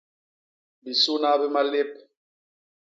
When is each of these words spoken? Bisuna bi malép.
Bisuna 0.83 1.29
bi 1.39 1.47
malép. 1.53 1.91